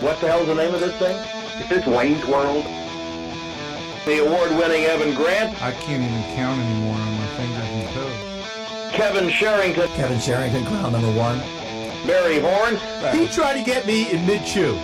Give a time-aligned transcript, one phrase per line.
[0.00, 1.16] What the hell's the name of this thing?
[1.58, 2.64] Is this Wayne's World?
[4.04, 8.92] The award-winning Evan Grant, I can't even count anymore on my fingers and toes.
[8.94, 11.38] Kevin Sherrington, Kevin Sherrington, crown number one.
[12.06, 12.76] Barry Horn,
[13.18, 14.74] He tried to get me in mid chew.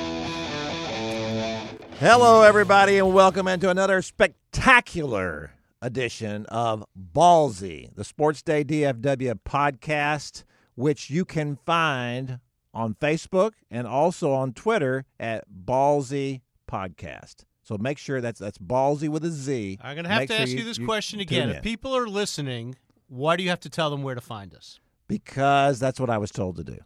[1.99, 5.53] Hello, everybody, and welcome into another spectacular
[5.83, 10.45] edition of Ballzy, the Sports Day DFW podcast,
[10.75, 12.41] which you can find
[12.75, 17.45] on Facebook and also on Twitter at Ballzy Podcast.
[17.63, 19.79] So make sure that's that's Ballzy with a Z.
[19.83, 21.51] I'm going to have Make to sure ask you, this question again.
[21.51, 22.75] If people are listening,
[23.09, 24.81] why do you have to tell them where to find us?
[25.09, 26.79] because that's what I was told to do.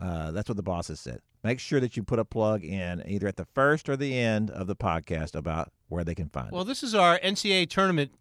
[0.00, 1.20] Uh, that's what the bosses said.
[1.42, 4.50] Make sure that you put a plug in either at the first or the end
[4.50, 6.52] of the podcast about where they can find it.
[6.52, 8.12] Well, this is our NCAA tournament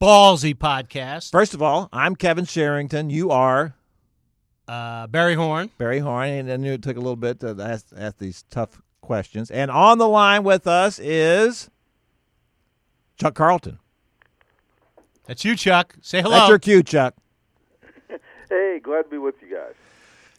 [0.00, 1.30] Ballzy podcast.
[1.30, 3.08] First of all, I'm Kevin Sherrington.
[3.10, 3.74] You are
[4.70, 5.68] Uh, Barry Horn.
[5.78, 8.80] Barry Horn, and I knew it took a little bit to ask, ask these tough
[9.00, 9.50] questions.
[9.50, 11.68] And on the line with us is
[13.18, 13.80] Chuck Carlton.
[15.26, 15.96] That's you, Chuck.
[16.00, 16.36] Say hello.
[16.36, 17.14] That's your cue, Chuck.
[18.48, 19.74] Hey, glad to be with you guys.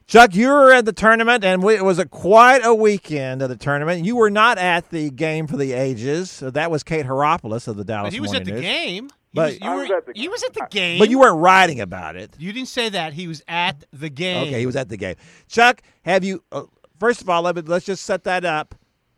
[0.06, 3.48] Chuck, you were at the tournament, and we, it was a quite a weekend of
[3.48, 4.04] the tournament.
[4.04, 6.30] You were not at the game for the ages.
[6.30, 8.62] So that was Kate Hairopoulos of the Dallas but he was Morning at the News.
[8.62, 9.10] game.
[9.34, 11.00] He But- was, you were, was at the- he was at the game.
[11.00, 12.36] But you weren't writing about it.
[12.38, 13.14] You didn't say that.
[13.14, 14.48] He was at the game.
[14.50, 15.16] Okay, he was at the game.
[15.48, 16.44] Chuck, have you?
[16.52, 16.64] Uh,
[17.00, 18.76] first of all, let me, let's just set that up.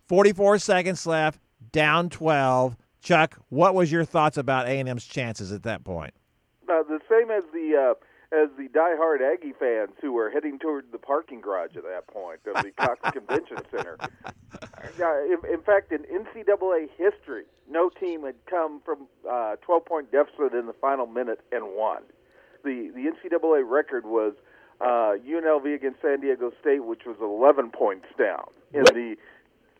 [0.08, 1.39] Forty-four seconds left,
[1.72, 2.78] down twelve.
[3.02, 6.14] Chuck, what was your thoughts about A and M's chances at that point?
[6.69, 7.94] Uh, the same as the uh,
[8.33, 12.39] as the diehard Aggie fans who were heading toward the parking garage at that point
[12.47, 13.97] of the Cox Convention Center.
[14.01, 20.11] Uh, in, in fact, in NCAA history, no team had come from uh, 12 point
[20.11, 22.01] deficit in the final minute and won.
[22.63, 24.33] The the NCAA record was
[24.81, 29.15] uh, UNLV against San Diego State, which was 11 points down in the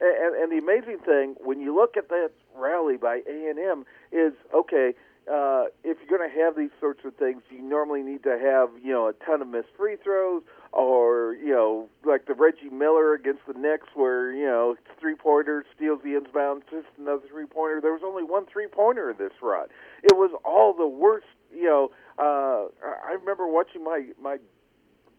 [0.01, 3.85] and, and the amazing thing when you look at that rally by A and M
[4.11, 4.93] is okay.
[5.31, 8.70] Uh, if you're going to have these sorts of things, you normally need to have
[8.83, 10.43] you know a ton of missed free throws,
[10.73, 15.65] or you know like the Reggie Miller against the Knicks, where you know three pointer
[15.75, 17.80] steals the inbound, just another three pointer.
[17.80, 19.67] There was only one three pointer in this run.
[20.03, 21.27] It was all the worst.
[21.55, 24.37] You know, uh, I remember watching my my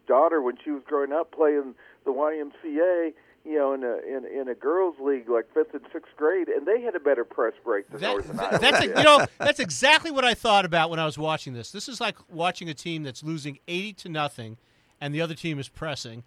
[0.07, 1.73] daughter when she was growing up playing
[2.05, 3.13] the YMCA,
[3.45, 6.65] you know, in a in, in a girls' league like fifth and sixth grade, and
[6.65, 8.57] they had a better press break than That- Northern Iowa.
[8.59, 8.97] that's did.
[8.97, 11.71] you know that's exactly what I thought about when I was watching this.
[11.71, 14.57] This is like watching a team that's losing eighty to nothing,
[14.99, 16.23] and the other team is pressing,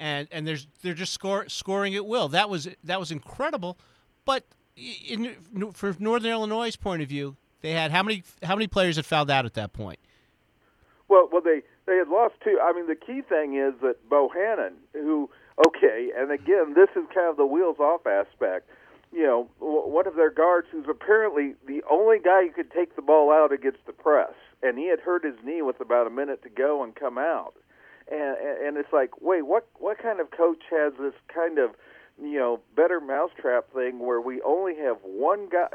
[0.00, 2.28] and and there's they're just score, scoring at will.
[2.28, 3.76] That was that was incredible,
[4.24, 4.44] but
[4.76, 5.36] in,
[5.74, 9.30] for Northern Illinois' point of view, they had how many how many players had fouled
[9.30, 9.98] out at that point?
[11.08, 12.58] Well, well, they they had lost two.
[12.62, 15.28] I mean, the key thing is that Bohannon, who
[15.66, 18.68] okay, and again, this is kind of the wheels off aspect.
[19.12, 23.02] You know, one of their guards, who's apparently the only guy who could take the
[23.02, 24.32] ball out against the press,
[24.62, 27.54] and he had hurt his knee with about a minute to go and come out.
[28.10, 31.72] And and it's like, wait, what what kind of coach has this kind of
[32.22, 35.68] you know better mousetrap thing where we only have one guy,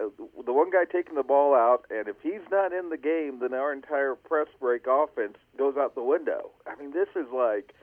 [0.44, 3.54] the one guy taking the ball out, and if he's not in the game, then
[3.54, 6.50] our entire press break offense goes out the window.
[6.66, 7.74] I mean, this is like.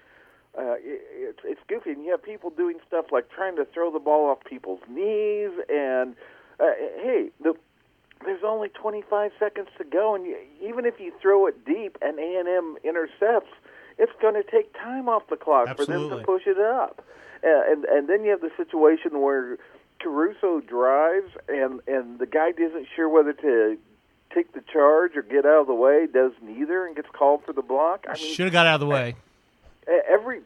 [0.57, 3.91] Uh, it, it's it's goofy, and you have people doing stuff like trying to throw
[3.93, 6.15] the ball off people's knees, and
[6.61, 6.67] uh,
[7.03, 7.55] hey, the
[8.25, 12.19] there's only 25 seconds to go, and you, even if you throw it deep and
[12.19, 13.51] A and M intercepts,
[13.99, 17.05] it's going to take time off the clock for them to push it up,
[17.45, 19.59] uh, and and then you have the situation where
[20.01, 23.77] Caruso drives, and and the guy isn't sure whether to
[24.33, 27.53] take the charge or get out of the way, does neither, and gets called for
[27.53, 28.05] the block.
[28.09, 29.15] I mean, Should have got out of the way.
[29.89, 30.41] Every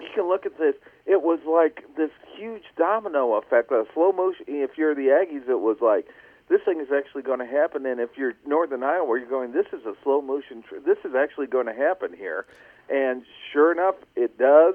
[0.00, 0.74] you can look at this.
[1.06, 4.44] It was like this huge domino effect, a slow motion.
[4.46, 6.06] If you're the Aggies, it was like
[6.48, 7.86] this thing is actually going to happen.
[7.86, 10.62] And if you're Northern Iowa, you're going, this is a slow motion.
[10.62, 12.46] Tr- this is actually going to happen here.
[12.88, 14.74] And sure enough, it does.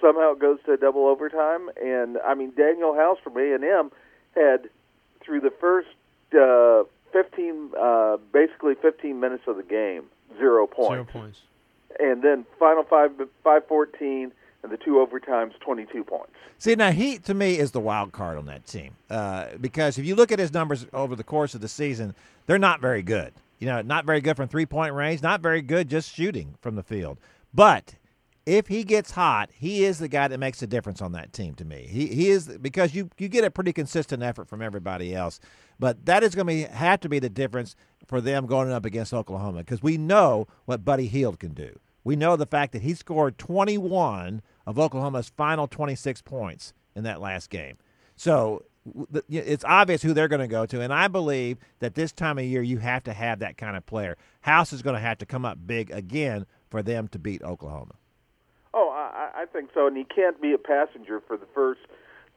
[0.00, 1.70] Somehow it goes to double overtime.
[1.82, 3.90] And I mean, Daniel House from A and M
[4.34, 4.68] had
[5.20, 5.88] through the first
[6.38, 10.04] uh, 15, uh, basically 15 minutes of the game,
[10.38, 11.42] zero points Zero points.
[11.98, 13.10] And then final five
[13.42, 14.32] five fourteen
[14.62, 16.32] and the two overtimes twenty two points.
[16.58, 20.04] See, now he to me is the wild card on that team uh, because if
[20.04, 22.14] you look at his numbers over the course of the season,
[22.46, 23.32] they're not very good.
[23.58, 26.76] You know, not very good from three point range, not very good just shooting from
[26.76, 27.18] the field.
[27.52, 27.94] But
[28.46, 31.54] if he gets hot, he is the guy that makes a difference on that team
[31.54, 31.86] to me.
[31.88, 35.40] He he is because you you get a pretty consistent effort from everybody else,
[35.80, 37.74] but that is going to be have to be the difference
[38.06, 41.78] for them going up against Oklahoma because we know what Buddy Hield can do.
[42.04, 47.20] We know the fact that he scored 21 of Oklahoma's final 26 points in that
[47.20, 47.76] last game.
[48.16, 48.64] So
[49.28, 52.44] it's obvious who they're going to go to, and I believe that this time of
[52.44, 54.16] year you have to have that kind of player.
[54.42, 57.94] House is going to have to come up big again for them to beat Oklahoma.
[58.72, 61.80] Oh, I I think so, and he can't be a passenger for the first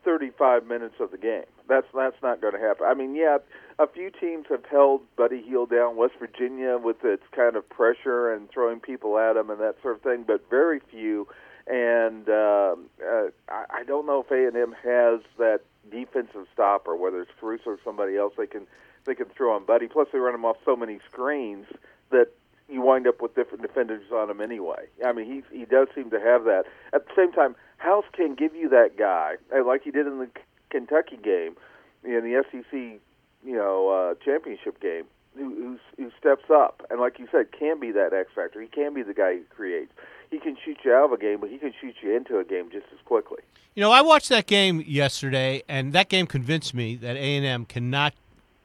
[0.03, 1.45] 35 minutes of the game.
[1.67, 2.85] That's that's not going to happen.
[2.87, 3.37] I mean, yeah,
[3.79, 5.95] a few teams have held Buddy Hield down.
[5.95, 9.95] West Virginia with its kind of pressure and throwing people at him and that sort
[9.95, 11.27] of thing, but very few.
[11.65, 16.95] And um, uh, I, I don't know if A and M has that defensive stopper,
[16.95, 18.33] whether it's Caruso or somebody else.
[18.37, 18.67] They can
[19.05, 19.87] they can throw on Buddy.
[19.87, 21.65] Plus, they run him off so many screens
[22.11, 22.27] that
[22.73, 24.87] you wind up with different defenders on him anyway.
[25.05, 26.63] I mean, he he does seem to have that.
[26.91, 30.19] At the same time, House can give you that guy, uh, like he did in
[30.19, 30.29] the
[30.69, 31.55] Kentucky game,
[32.03, 35.03] in the SEC, you know, uh, championship game,
[35.35, 38.61] who, who who steps up and, like you said, can be that X factor.
[38.61, 39.91] He can be the guy who creates.
[40.31, 42.43] He can shoot you out of a game, but he can shoot you into a
[42.43, 43.43] game just as quickly.
[43.75, 47.45] You know, I watched that game yesterday, and that game convinced me that A and
[47.45, 48.13] M cannot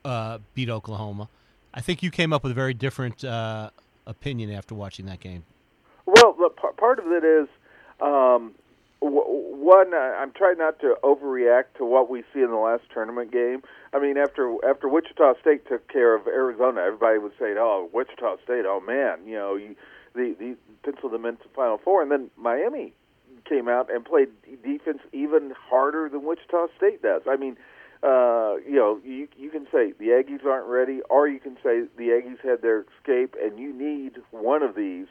[0.05, 1.29] uh, beat Oklahoma.
[1.75, 3.71] I think you came up with a very different uh,
[4.09, 5.45] opinion after watching that game.
[6.07, 6.35] Well,
[6.77, 7.49] part of it is
[8.01, 8.55] um,
[9.01, 9.95] one.
[9.95, 13.63] I'm trying not to overreact to what we see in the last tournament game.
[13.93, 18.37] I mean, after after Wichita State took care of Arizona, everybody was saying, "Oh, Wichita
[18.43, 19.77] State, oh man, you know, you
[20.15, 22.03] the the penciled them into Final Four.
[22.03, 22.95] and then Miami
[23.49, 24.29] came out and played
[24.63, 27.23] defense even harder than Wichita State does.
[27.29, 27.57] I mean,
[28.03, 31.83] uh, you know, you you can say the Aggies aren't ready, or you can say
[31.97, 35.07] the Aggies had their escape, and you need one of these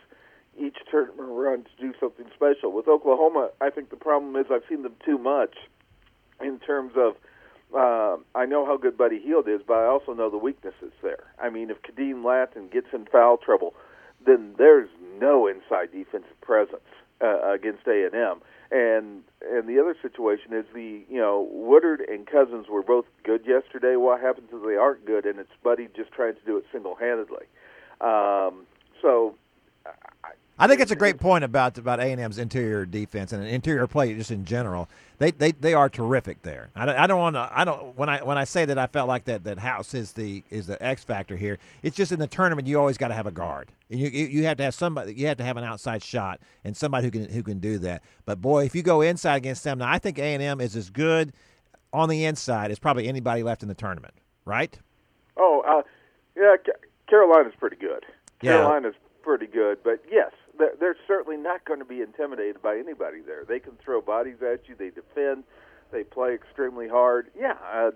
[0.57, 2.71] each tournament run to do something special.
[2.71, 5.55] With Oklahoma, I think the problem is I've seen them too much
[6.41, 7.15] in terms of.
[7.75, 11.25] Uh, I know how good Buddy Hield is, but I also know the weaknesses there.
[11.37, 13.73] I mean, if Khadeem Lattin gets in foul trouble,
[14.25, 14.87] then there's
[15.19, 16.87] no inside defensive presence
[17.21, 18.41] uh, against A and M.
[18.69, 23.45] And and the other situation is the you know Woodard and Cousins were both good
[23.45, 23.95] yesterday.
[23.95, 26.95] What happens if they aren't good, and it's Buddy just trying to do it single
[26.95, 27.45] handedly?
[28.01, 28.65] Um,
[29.01, 29.35] so
[30.59, 33.85] I think it's a great point about about A and M's interior defense and interior
[33.85, 34.89] play just in general.
[35.19, 36.69] They they, they are terrific there.
[36.75, 37.49] I don't, I don't want to.
[37.51, 40.13] I don't when I when I say that I felt like that that House is
[40.13, 41.59] the is the X factor here.
[41.83, 43.71] It's just in the tournament you always got to have a guard.
[43.91, 45.13] And you, you you have to have somebody.
[45.13, 48.01] You have to have an outside shot and somebody who can who can do that.
[48.25, 50.75] But boy, if you go inside against them, now I think A and M is
[50.75, 51.33] as good
[51.93, 54.15] on the inside as probably anybody left in the tournament.
[54.43, 54.77] Right?
[55.35, 55.83] Oh, uh,
[56.35, 56.55] yeah,
[57.07, 58.05] Carolina's pretty good.
[58.41, 58.53] Yeah.
[58.53, 63.21] Carolina's pretty good, but yes, they're, they're certainly not going to be intimidated by anybody
[63.25, 63.43] there.
[63.47, 64.75] They can throw bodies at you.
[64.75, 65.43] They defend.
[65.91, 67.29] They play extremely hard.
[67.37, 67.91] Yeah, uh,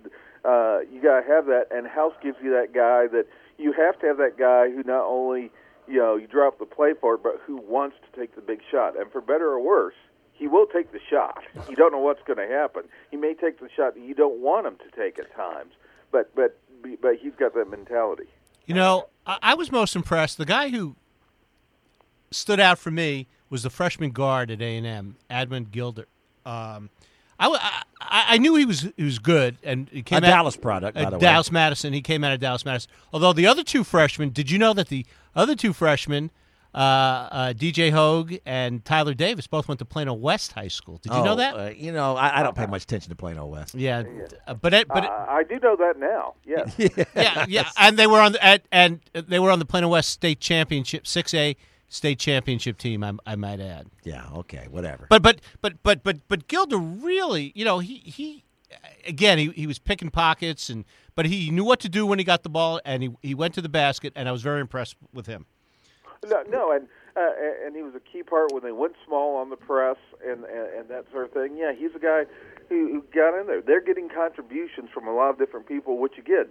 [0.47, 1.65] uh, you got to have that.
[1.71, 3.25] And House gives you that guy that
[3.57, 5.51] you have to have that guy who not only
[5.87, 8.61] you know you drop the play for it, but who wants to take the big
[8.69, 8.97] shot.
[8.99, 9.95] And for better or worse,
[10.33, 11.43] he will take the shot.
[11.69, 12.83] You don't know what's going to happen.
[13.11, 15.73] He may take the shot that you don't want him to take at times,
[16.11, 16.57] but but
[17.01, 18.27] but he's got that mentality.
[18.65, 20.37] You know, I was most impressed.
[20.37, 20.95] The guy who
[22.31, 26.07] stood out for me was the freshman guard at A and M, Admon Gilder.
[26.45, 26.89] Um,
[27.39, 30.27] I, w- I- I- I knew he was he was good, and he came A
[30.27, 31.21] out, Dallas product, by uh, the way.
[31.21, 31.91] Dallas Madison.
[31.93, 32.91] He came out of Dallas Madison.
[33.13, 35.05] Although the other two freshmen, did you know that the
[35.35, 36.29] other two freshmen,
[36.73, 40.99] uh, uh, DJ Hogue and Tyler Davis, both went to Plano West High School?
[41.01, 41.55] Did you know Oh, that?
[41.55, 43.73] Uh, you know, I, I don't pay much attention to Plano West.
[43.75, 44.03] yeah,
[44.47, 46.35] uh, but it, but it, I, I do know that now.
[46.45, 46.73] Yes.
[47.15, 50.09] yeah, yeah, and they were on the, at, and they were on the Plano West
[50.09, 51.55] State Championship, six A
[51.91, 53.03] state championship team.
[53.03, 53.87] I, I might add.
[54.03, 54.25] Yeah.
[54.33, 54.67] Okay.
[54.69, 55.07] Whatever.
[55.09, 58.43] But but but but but but Gilder really, you know, he he
[59.05, 62.25] again he, he was picking pockets and but he knew what to do when he
[62.25, 64.95] got the ball and he he went to the basket and I was very impressed
[65.13, 65.45] with him.
[66.27, 67.31] No, no, and uh,
[67.65, 70.67] and he was a key part when they went small on the press and, and
[70.79, 71.57] and that sort of thing.
[71.57, 72.25] Yeah, he's a guy
[72.69, 73.61] who, who got in there.
[73.61, 76.45] They're getting contributions from a lot of different people, which again,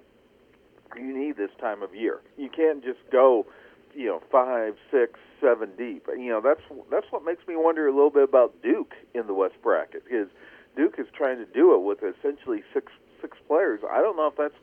[0.96, 2.20] you need this time of year.
[2.36, 3.46] You can't just go,
[3.94, 6.06] you know, five, six, seven deep.
[6.08, 9.34] You know, that's that's what makes me wonder a little bit about Duke in the
[9.34, 10.04] West bracket.
[10.10, 10.28] Is
[10.76, 13.80] Duke is trying to do it with essentially six six players.
[13.88, 14.54] I don't know if that's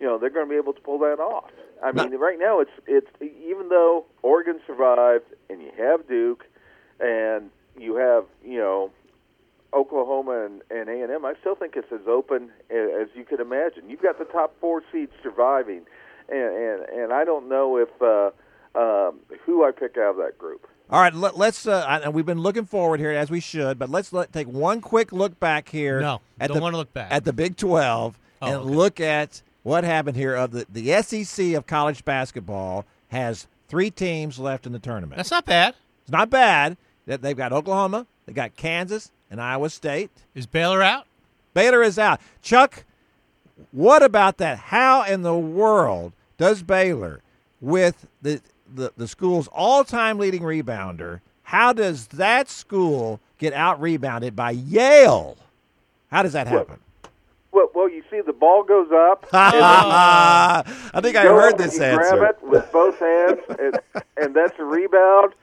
[0.00, 1.50] you know they're going to be able to pull that off.
[1.82, 6.44] I mean, right now it's it's even though Oregon survived and you have Duke
[7.00, 8.90] and you have you know
[9.72, 13.40] Oklahoma and and A and M, I still think it's as open as you could
[13.40, 13.88] imagine.
[13.88, 15.82] You've got the top four seeds surviving,
[16.28, 18.30] and and, and I don't know if uh,
[18.74, 20.66] um, who I pick out of that group.
[20.90, 21.66] All right, let, let's.
[21.66, 24.46] Uh, I- and we've been looking forward here as we should, but let's let, take
[24.48, 26.00] one quick look back here.
[26.00, 27.10] No, at don't the, wanna look back.
[27.10, 28.68] at the Big Twelve Oh, and okay.
[28.70, 30.34] look at what happened here.
[30.34, 35.16] Of the the SEC of college basketball has three teams left in the tournament.
[35.16, 35.74] That's not bad.
[36.02, 36.76] it's not bad.
[37.06, 40.10] That they've got Oklahoma, they got Kansas, and Iowa State.
[40.34, 41.06] Is Baylor out?
[41.54, 42.20] Baylor is out.
[42.42, 42.84] Chuck,
[43.72, 44.58] what about that?
[44.58, 47.20] How in the world does Baylor,
[47.60, 48.40] with the
[48.72, 55.36] the, the school's all-time leading rebounder, how does that school get out rebounded by Yale?
[56.10, 56.78] How does that happen?
[57.52, 59.26] Well, well, you see, the ball goes up.
[59.32, 60.64] I
[61.00, 62.16] think I heard this you answer.
[62.16, 63.78] Grab it with both hands, and,
[64.16, 65.34] and that's a rebound.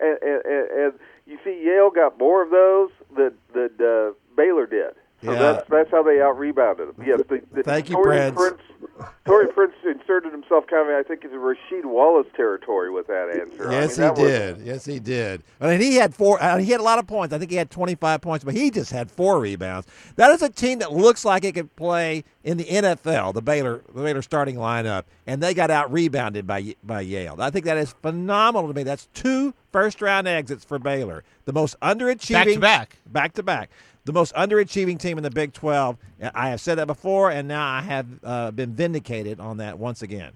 [0.00, 0.92] And, and, and, and
[1.26, 4.94] you see, Yale got more of those that that uh, Baylor did.
[5.24, 5.38] So Yeah.
[5.38, 7.04] that's that's how they out rebounded them.
[7.06, 8.36] Yes, the, the, Thank you, Taurean Prince.
[8.36, 9.10] Prince.
[9.26, 13.68] Taurean Prince inserted himself kind of, I think, into Rasheed Wallace territory with that answer.
[13.68, 14.58] I Yes, mean, that he was- did.
[14.60, 15.42] Yes, he did.
[15.60, 16.42] I mean, he had four.
[16.42, 17.34] Uh, he had a lot of points.
[17.34, 19.86] I think he had 25 points, but he just had four rebounds.
[20.16, 23.32] That is a team that looks like it could play in the NFL.
[23.34, 27.36] The Baylor, the Baylor starting lineup, and they got out rebounded by by Yale.
[27.38, 28.82] I think that is phenomenal to me.
[28.82, 31.24] That's two first round exits for Baylor.
[31.44, 32.96] The most underachieving Back to back.
[33.06, 33.70] back to back.
[34.04, 35.96] The most underachieving team in the Big 12.
[36.34, 40.02] I have said that before, and now I have uh, been vindicated on that once
[40.02, 40.32] again.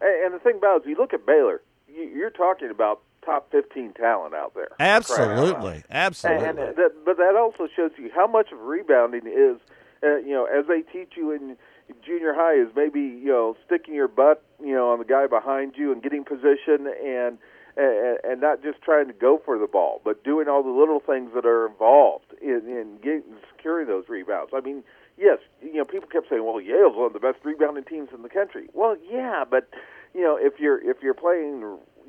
[0.00, 3.00] And, and the thing about it is, you look at Baylor, you, you're talking about
[3.24, 4.68] top 15 talent out there.
[4.78, 6.48] Absolutely, And, absolutely.
[6.48, 9.58] and that, but that also shows you how much of rebounding is,
[10.02, 11.56] uh, you know, as they teach you in
[12.04, 15.74] junior high, is maybe you know sticking your butt, you know, on the guy behind
[15.76, 17.38] you and getting position and.
[17.78, 20.98] And, and not just trying to go for the ball, but doing all the little
[20.98, 23.22] things that are involved in, in getting
[23.56, 24.50] securing those rebounds.
[24.52, 24.82] I mean,
[25.16, 28.22] yes, you know, people kept saying, "Well, Yale's one of the best rebounding teams in
[28.22, 29.68] the country." Well, yeah, but
[30.12, 31.60] you know, if you're if you're playing,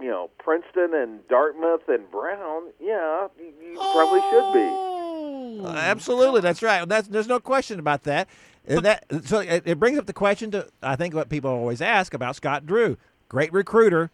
[0.01, 4.67] you know, Princeton and Dartmouth and Brown, yeah, you, you probably should be.
[4.71, 5.65] Oh.
[5.65, 6.87] Uh, Absolutely, that's right.
[6.87, 8.27] That's there's no question about that.
[8.65, 11.81] And that so it, it brings up the question to I think what people always
[11.81, 12.97] ask about Scott Drew,
[13.27, 14.11] great recruiter.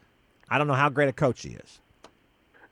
[0.49, 1.79] I don't know how great a coach he is.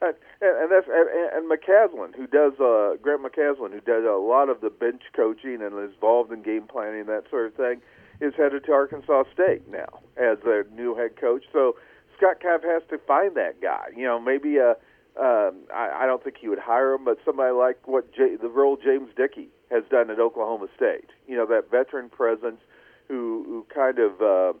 [0.00, 4.48] And, and that's and, and McCasland, who does uh, Grant McCasland, who does a lot
[4.48, 7.80] of the bench coaching and is involved in game planning and that sort of thing,
[8.20, 11.44] is headed to Arkansas State now as their new head coach.
[11.52, 11.76] So
[12.16, 13.86] Scott of has to find that guy.
[13.96, 14.74] You know, maybe uh
[15.16, 18.48] um, I, I don't think he would hire him, but somebody like what J, the
[18.48, 21.10] role James Dickey has done at Oklahoma State.
[21.28, 22.60] You know, that veteran presence
[23.08, 24.20] who who kind of.
[24.20, 24.58] Uh,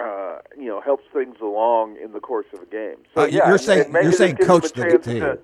[0.00, 2.96] uh, you know, helps things along in the course of a game.
[3.14, 5.20] So Uh, yeah, you're saying- you're saying coach the team.
[5.20, 5.38] to-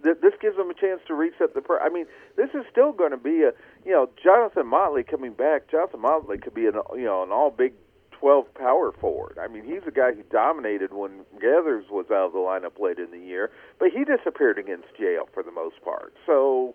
[0.00, 1.60] this gives them a chance to reset the.
[1.60, 3.52] Pro- I mean, this is still going to be a.
[3.84, 5.68] You know, Jonathan Motley coming back.
[5.68, 7.72] Jonathan Motley could be an you know an all Big
[8.12, 9.38] Twelve power forward.
[9.40, 12.98] I mean, he's a guy who dominated when Gathers was out of the lineup late
[12.98, 16.14] in the year, but he disappeared against Yale for the most part.
[16.26, 16.74] So.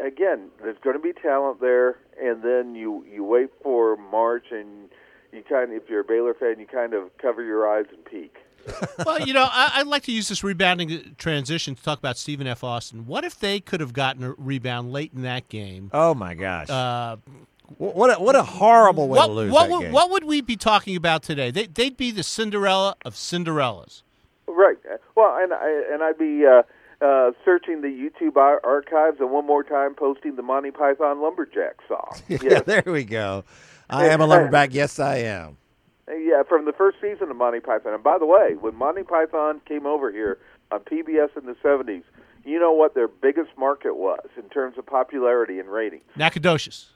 [0.00, 4.88] Again, there's going to be talent there, and then you you wait for March, and
[5.36, 8.04] you kind of, if you're a Baylor fan, you kind of cover your eyes and
[8.04, 8.36] peek.
[9.06, 12.46] well, you know, I, I'd like to use this rebounding transition to talk about Stephen
[12.46, 12.64] F.
[12.64, 13.06] Austin.
[13.06, 15.90] What if they could have gotten a rebound late in that game?
[15.94, 16.68] Oh my gosh!
[16.68, 17.16] Uh,
[17.78, 19.92] what a, what a horrible way what, to lose what, that would, game.
[19.92, 21.50] what would we be talking about today?
[21.50, 24.02] They, they'd be the Cinderella of Cinderellas.
[24.46, 24.76] Right.
[25.16, 26.62] Well, and I and I'd be uh,
[27.04, 31.76] uh, searching the YouTube ar- archives, and one more time posting the Monty Python lumberjack
[31.88, 32.20] song.
[32.28, 33.44] yeah, there we go.
[33.88, 34.74] I am a lumberback.
[34.74, 35.56] Yes, I am.
[36.08, 37.94] Yeah, from the first season of Monty Python.
[37.94, 40.38] And by the way, when Monty Python came over here
[40.70, 42.04] on PBS in the 70s,
[42.44, 46.04] you know what their biggest market was in terms of popularity and ratings?
[46.16, 46.90] Nacogdoches.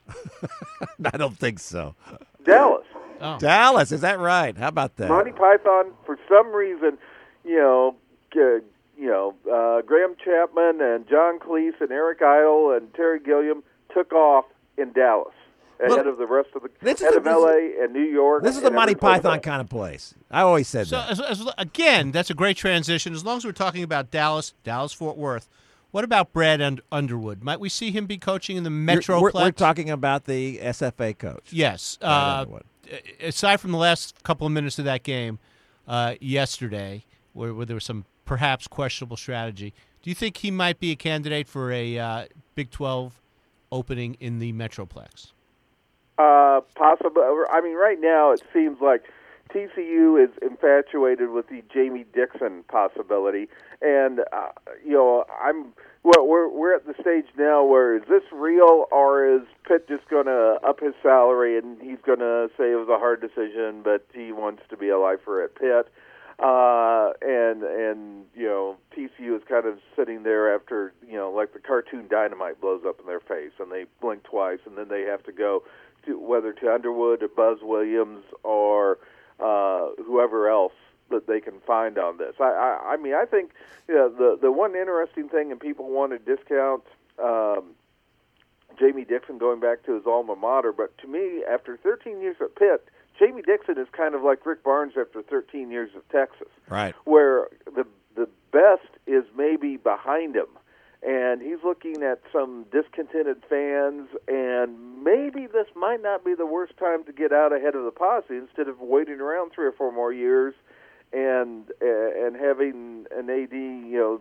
[1.12, 1.96] I don't think so.
[2.44, 2.86] Dallas.
[3.20, 3.36] Oh.
[3.38, 4.56] Dallas, is that right?
[4.56, 5.08] How about that?
[5.08, 6.96] Monty Python, for some reason,
[7.44, 7.96] you know,
[8.36, 8.62] uh,
[8.96, 14.12] you know, uh, Graham Chapman and John Cleese and Eric Idle and Terry Gilliam took
[14.12, 14.44] off
[14.78, 15.34] in Dallas
[15.80, 17.82] ahead Well, of the rest of the this ahead a- of L.A.
[17.82, 18.42] and New York.
[18.42, 19.44] This is a and Monty Python else.
[19.44, 20.14] kind of place.
[20.30, 21.10] I always said So, that.
[21.10, 23.12] as, as, again, that's a great transition.
[23.14, 25.48] As long as we're talking about Dallas, Dallas Fort Worth,
[25.90, 27.42] what about Brad und- Underwood?
[27.42, 29.20] Might we see him be coaching in the You're- Metroplex?
[29.34, 31.52] We're, we're talking about the SFA coach.
[31.52, 31.98] Yes.
[32.00, 32.44] Uh,
[33.20, 35.38] aside from the last couple of minutes of that game
[35.88, 40.78] uh, yesterday, where, where there was some perhaps questionable strategy, do you think he might
[40.80, 43.20] be a candidate for a uh, Big 12
[43.72, 45.32] opening in the Metroplex?
[46.20, 47.46] Uh, possible.
[47.50, 49.04] I mean, right now it seems like
[49.54, 53.48] TCU is infatuated with the Jamie Dixon possibility,
[53.80, 54.48] and uh,
[54.84, 55.72] you know, I'm.
[56.02, 60.08] Well, we're we're at the stage now where is this real, or is Pitt just
[60.08, 63.82] going to up his salary and he's going to say it was a hard decision,
[63.82, 65.92] but he wants to be a lifer at Pitt.
[66.38, 71.52] Uh, and and you know TCU is kind of sitting there after you know like
[71.52, 75.02] the cartoon dynamite blows up in their face and they blink twice and then they
[75.02, 75.62] have to go
[76.06, 78.98] to whether to Underwood or Buzz Williams or
[79.38, 80.72] uh, whoever else
[81.10, 82.34] that they can find on this.
[82.40, 83.50] I I, I mean I think
[83.88, 86.82] you know, the the one interesting thing and people want to discount
[87.22, 87.70] um,
[88.78, 90.72] Jamie Dixon going back to his alma mater.
[90.72, 92.86] But to me, after 13 years at Pitt,
[93.18, 96.94] Jamie Dixon is kind of like Rick Barnes after 13 years of Texas, Right.
[97.04, 100.46] where the the best is maybe behind him,
[101.02, 106.76] and he's looking at some discontented fans, and maybe this might not be the worst
[106.78, 109.92] time to get out ahead of the posse instead of waiting around three or four
[109.92, 110.54] more years,
[111.12, 114.20] and uh, and having an AD, you know.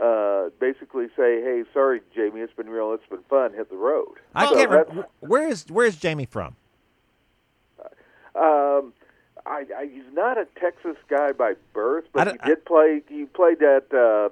[0.00, 3.52] Uh, basically say, "Hey, sorry, Jamie, it's been real, it's been fun.
[3.52, 5.06] Hit the road." I So can't remember.
[5.18, 6.54] Where is Where is Jamie from?
[8.36, 8.92] Um,
[9.44, 13.02] I, I, he's not a Texas guy by birth, but he did play.
[13.08, 14.28] He played at uh,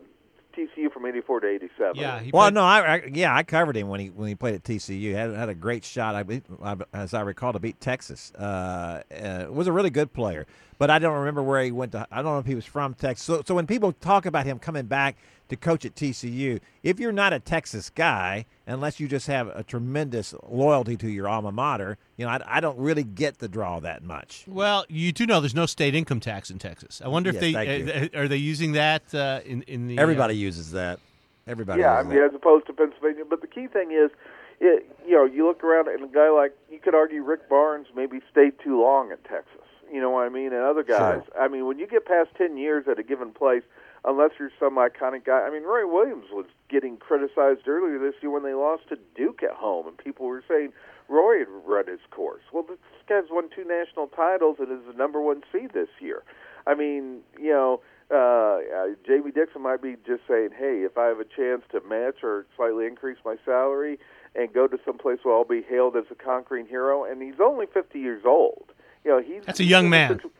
[0.57, 1.97] TCU from '84 to '87.
[1.97, 4.35] Yeah, he Well, played- no, I, I yeah, I covered him when he when he
[4.35, 5.15] played at TCU.
[5.15, 8.33] Had had a great shot, I, beat- I as I recall, to beat Texas.
[8.39, 10.47] Uh, uh, was a really good player,
[10.79, 12.07] but I don't remember where he went to.
[12.11, 13.25] I don't know if he was from Texas.
[13.25, 15.17] So, so when people talk about him coming back
[15.49, 19.63] to coach at TCU, if you're not a Texas guy, unless you just have a
[19.63, 23.81] tremendous loyalty to your alma mater, you know, I, I don't really get the draw
[23.81, 24.45] that much.
[24.47, 27.01] Well, you do know there's no state income tax in Texas.
[27.05, 30.03] I wonder if they thank uh, are they using that uh, in in the uh,
[30.03, 30.99] Everybody uses that.
[31.47, 31.81] Everybody.
[31.81, 31.99] yeah.
[31.99, 32.31] I mean, that.
[32.31, 33.25] as opposed to Pennsylvania.
[33.29, 34.11] But the key thing is,
[34.59, 37.87] it, you know, you look around and a guy like you could argue Rick Barnes
[37.95, 39.63] maybe stayed too long in Texas.
[39.93, 40.53] You know what I mean?
[40.53, 41.23] And other guys.
[41.39, 43.63] I mean, when you get past ten years at a given place,
[44.07, 45.41] unless you're some iconic guy.
[45.41, 49.43] I mean, Roy Williams was getting criticized earlier this year when they lost to Duke
[49.43, 50.73] at home, and people were saying
[51.09, 52.43] Roy had run his course.
[52.53, 56.23] Well, this guy's won two national titles and is the number one seed this year.
[56.67, 61.07] I mean, you know, uh, uh, Jamie Dixon might be just saying, "Hey, if I
[61.07, 63.99] have a chance to match or slightly increase my salary
[64.37, 67.41] and go to some place where I'll be hailed as a conquering hero," and he's
[67.41, 68.73] only 50 years old.
[69.05, 70.17] You know, he's That's a young man.
[70.17, 70.31] situ-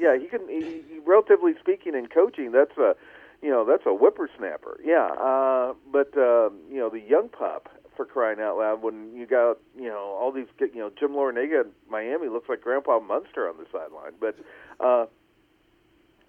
[0.00, 0.48] yeah, he can.
[0.48, 2.96] He, he, relatively speaking, in coaching, that's a,
[3.42, 4.80] you know, that's a whippersnapper.
[4.84, 8.82] Yeah, uh, but um, you know, the young pup for crying out loud.
[8.82, 12.62] When you got, you know, all these, you know, Jim Larranaga in Miami looks like
[12.62, 14.36] Grandpa Munster on the sideline, but.
[14.78, 15.06] Uh,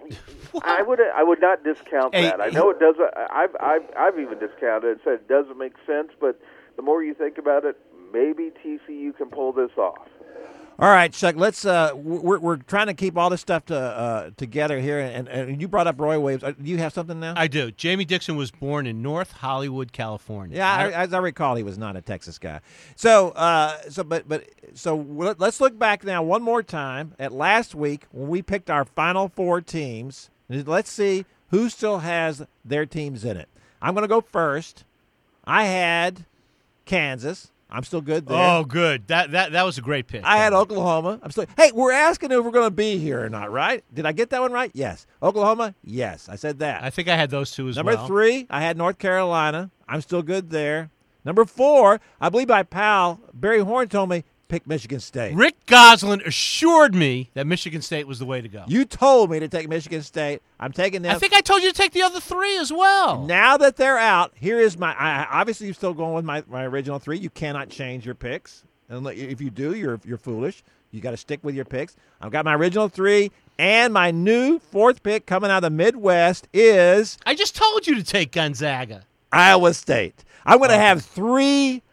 [0.64, 2.42] I would I would not discount Hey, that.
[2.42, 3.14] I know it doesn't.
[3.30, 6.10] I've I've I've even discounted it and said it doesn't make sense.
[6.20, 6.42] But
[6.76, 7.78] the more you think about it,
[8.12, 10.08] maybe TCU can pull this off.
[10.82, 11.36] All right, Chuck.
[11.36, 11.64] Let's.
[11.64, 15.62] Uh, we're we're trying to keep all this stuff to uh, together here, and, and
[15.62, 16.44] you brought up Roy Williams.
[16.44, 17.36] Uh, Do you have something now?
[17.38, 17.70] I do.
[17.70, 20.58] Jamie Dixon was born in North Hollywood, California.
[20.58, 22.62] yeah, I, as I recall, he was not a Texas guy.
[22.96, 27.76] So, uh, so, but, but, so let's look back now one more time at last
[27.76, 30.32] week when we picked our final four teams.
[30.50, 33.50] Let's see who still has their teams in it.
[33.84, 34.84] I'm going to go first.
[35.46, 36.26] I had
[36.86, 37.52] Kansas.
[37.72, 38.38] I'm still good there.
[38.38, 39.08] Oh, good.
[39.08, 40.24] That that that was a great pick.
[40.26, 41.20] I had Oklahoma.
[41.24, 41.46] I'm still.
[41.56, 43.84] Hey, we're asking if we're going to be here or not, right?
[43.94, 44.72] Did I get that one right?
[44.74, 45.08] Yes.
[45.24, 45.74] Oklahoma.
[45.84, 46.84] Yes, I said that.
[46.84, 47.86] I think I had those two as well.
[47.86, 48.08] Number well.
[48.08, 49.72] three, I had North Carolina.
[49.88, 50.90] I'm still good there.
[51.24, 55.34] Number four, I believe my pal Barry Horn told me pick Michigan State.
[55.34, 58.66] Rick Gosselin assured me that Michigan State was the way to go.
[58.68, 60.42] You told me to take Michigan State.
[60.60, 61.16] I'm taking them.
[61.16, 63.26] I think I told you to take the other three as well.
[63.26, 64.94] now that they're out, here is my.
[64.94, 67.18] I, obviously, you're still going with my, my original three.
[67.18, 70.64] You cannot change your picks, and if you do, you're you're foolish.
[70.92, 71.96] You got to stick with your picks.
[72.20, 76.50] I've got my original three, and my new fourth pick coming out of the Midwest
[76.54, 79.04] is I just told you to take Gonzaga.
[79.32, 80.26] Iowa State.
[80.46, 80.80] I'm going to oh.
[80.80, 81.84] have three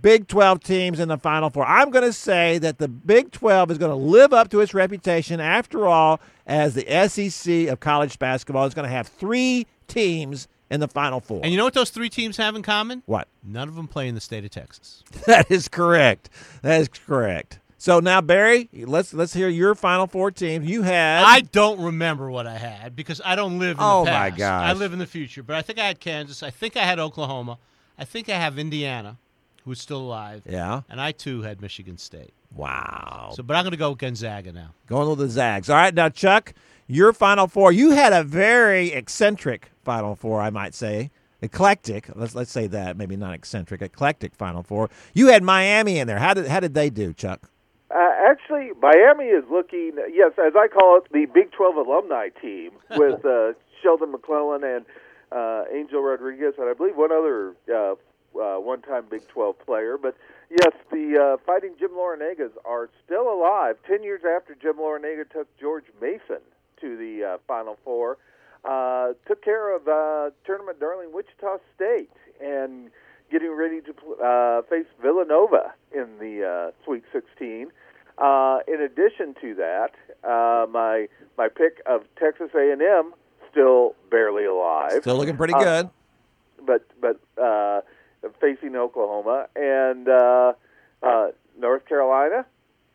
[0.00, 1.66] Big 12 teams in the Final Four.
[1.66, 4.74] I'm going to say that the Big 12 is going to live up to its
[4.74, 8.66] reputation, after all, as the SEC of college basketball.
[8.66, 11.40] It's going to have three teams in the Final Four.
[11.42, 13.02] And you know what those three teams have in common?
[13.06, 13.28] what?
[13.42, 15.02] None of them play in the state of Texas.
[15.26, 16.28] That is correct.
[16.62, 17.60] That is correct.
[17.78, 20.68] So now, Barry, let's let's hear your Final Four teams.
[20.68, 24.10] You had I don't remember what I had because I don't live in Oh, the
[24.10, 24.38] my past.
[24.38, 24.62] gosh.
[24.70, 25.42] I live in the future.
[25.42, 26.42] But I think I had Kansas.
[26.42, 27.58] I think I had Oklahoma.
[27.98, 29.18] I think I have Indiana,
[29.66, 30.42] who's still alive.
[30.48, 30.80] yeah.
[30.88, 32.32] And I too had Michigan State.
[32.54, 33.32] Wow.
[33.34, 34.72] So, but I'm going to go with Gonzaga now.
[34.86, 35.68] Going with the Zags.
[35.68, 36.54] All right, now Chuck,
[36.86, 37.72] your Final Four.
[37.72, 41.10] You had a very eccentric Final Four, I might say.
[41.42, 42.08] Eclectic.
[42.14, 42.96] Let's let's say that.
[42.96, 43.82] Maybe not eccentric.
[43.82, 44.88] Eclectic Final Four.
[45.12, 46.18] You had Miami in there.
[46.18, 47.50] How did how did they do, Chuck?
[47.90, 52.72] Uh, actually, Miami is looking, yes, as I call it, the Big 12 alumni team
[52.96, 54.84] with uh, Sheldon McClellan and
[55.30, 57.54] uh, Angel Rodriguez, and I believe one other
[58.40, 59.96] uh, uh, one time Big 12 player.
[60.00, 60.16] But
[60.50, 65.48] yes, the uh, Fighting Jim Larranagas are still alive 10 years after Jim Larranaga took
[65.58, 66.40] George Mason
[66.80, 68.18] to the uh, Final Four.
[68.64, 72.10] Uh, took care of uh, tournament darling Wichita State
[72.42, 72.90] and
[73.30, 73.92] getting ready to
[74.24, 77.68] uh, face Villanova in the uh, Sweet 16.
[78.18, 79.90] Uh, in addition to that,
[80.24, 83.12] uh, my my pick of Texas A&M
[83.50, 85.90] still barely alive, Still looking pretty Uh, good.
[86.66, 87.82] but but uh,
[88.76, 90.52] Oklahoma, and uh,
[91.02, 92.46] uh, North Carolina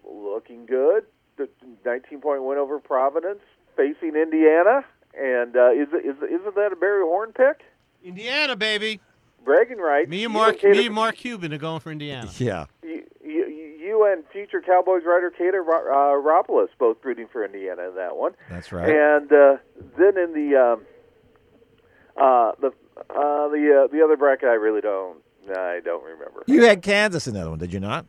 [0.04, 1.06] looking good.
[1.38, 1.50] The
[1.86, 3.39] 19 point win over Providence,
[3.76, 4.84] facing Indiana,
[5.17, 7.62] and uh, is is isn't that a Barry Horn pick?
[8.04, 9.00] Indiana, baby.
[9.44, 10.10] Bragging rights.
[10.10, 12.30] Me and Mark, Cater- me and Mark Cuban are going for Indiana.
[12.38, 12.65] Yeah.
[12.84, 13.46] you, you,
[13.80, 18.34] you and future Cowboys writer Cater uh, Ropolis both rooting for Indiana in that one.
[18.50, 18.88] That's right.
[18.89, 19.58] And uh,
[19.98, 20.82] then in the um,
[22.17, 25.17] uh, the uh, the uh, the other bracket, I really don't.
[25.56, 26.43] I don't remember.
[26.45, 28.06] You had Kansas in that one, did you not?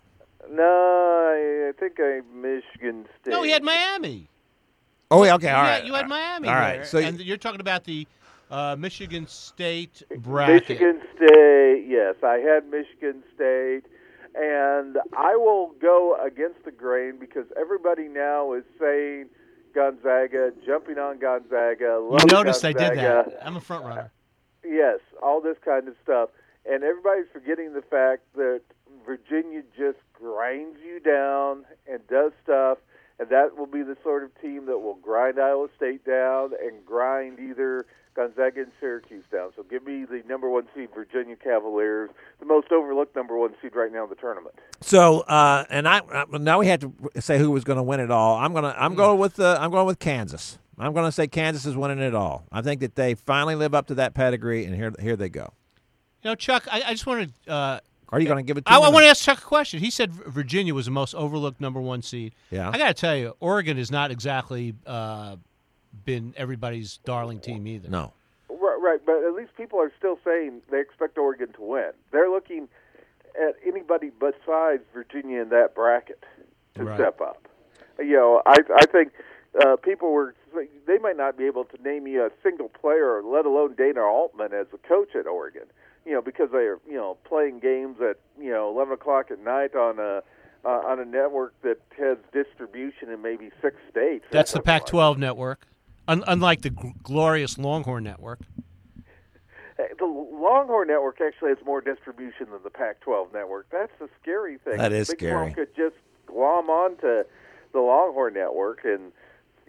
[0.50, 3.30] No, I, I think I Michigan State.
[3.30, 4.28] No, he had Miami.
[5.10, 5.74] Oh, yeah, okay, all you right.
[5.80, 6.48] Had, you had Miami.
[6.48, 6.84] All right, there.
[6.84, 8.06] so you- and you're talking about the
[8.50, 10.68] uh, Michigan State bracket.
[10.68, 11.86] Michigan State.
[11.88, 13.82] Yes, I had Michigan State,
[14.34, 19.26] and I will go against the grain because everybody now is saying
[19.74, 21.98] Gonzaga, jumping on Gonzaga.
[22.00, 23.38] You love noticed I did that.
[23.42, 24.10] I'm a front runner.
[24.64, 26.30] Yes, all this kind of stuff.
[26.64, 28.60] And everybody's forgetting the fact that
[29.04, 32.78] Virginia just grinds you down and does stuff,
[33.18, 36.84] and that will be the sort of team that will grind Iowa State down and
[36.86, 39.50] grind either Gonzaga and Syracuse down.
[39.56, 43.74] So give me the number one seed Virginia Cavaliers, the most overlooked number one seed
[43.74, 44.54] right now in the tournament.
[44.80, 48.00] So, uh, and I uh, now we had to say who was going to win
[48.00, 48.36] it all.
[48.36, 50.58] I'm gonna I'm going with uh, I'm going with Kansas.
[50.78, 52.44] I'm going to say Kansas is winning it all.
[52.50, 55.52] I think that they finally live up to that pedigree, and here here they go.
[56.22, 57.32] You know, Chuck, I, I just wanted.
[57.46, 57.80] Uh,
[58.10, 58.64] Are you going to give it?
[58.66, 59.80] I, I want to ask Chuck a question.
[59.80, 62.34] He said Virginia was the most overlooked number one seed.
[62.50, 62.70] Yeah.
[62.70, 65.36] I got to tell you, Oregon has not exactly uh,
[66.04, 67.88] been everybody's darling team either.
[67.88, 68.12] No.
[68.48, 71.90] Right, right, but at least people are still saying they expect Oregon to win.
[72.12, 72.68] They're looking
[73.40, 76.22] at anybody besides Virginia in that bracket
[76.76, 76.96] to Right.
[76.96, 77.48] step up.
[77.98, 79.12] You know, I I think
[79.64, 80.34] uh, people were
[80.86, 84.52] they might not be able to name you a single player, let alone Dana Altman
[84.52, 85.64] as a coach at Oregon.
[86.04, 89.74] You know, because they're you know playing games at you know eleven o'clock at night
[89.74, 90.22] on a
[90.64, 94.24] uh, on a network that has distribution in maybe six states.
[94.30, 95.66] That's the Pac-12 network,
[96.08, 98.40] Un- unlike the gl- glorious Longhorn network.
[99.98, 103.66] The Longhorn Network actually has more distribution than the Pac-12 network.
[103.70, 104.76] That's the scary thing.
[104.76, 105.52] That is Big scary.
[105.52, 107.24] 12 could just glom onto
[107.72, 109.12] the Longhorn Network and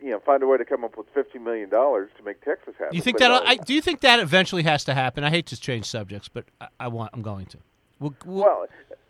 [0.03, 2.75] you know find a way to come up with fifty million dollars to make Texas
[2.77, 2.95] happy.
[2.95, 3.31] You think that?
[3.31, 5.23] I, do you think that eventually has to happen?
[5.23, 7.11] I hate to change subjects, but I, I want.
[7.13, 7.57] I'm going to.
[7.99, 8.65] We'll, we'll- well,